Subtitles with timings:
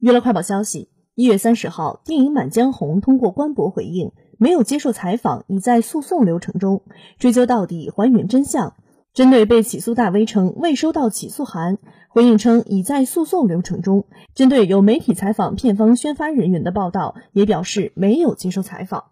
[0.00, 6.82] 娱乐快报消息一月三十号电影满江红通过官博回应没有接受采访已在诉讼流程中。
[7.18, 8.74] 追究到底还原真相。
[9.12, 14.06] 针对被起诉大 v 称未收到起诉函回应称已在诉讼流程中。
[14.36, 19.06] 针对有媒体采访片方宣发人员的报道也表示没有接受采访。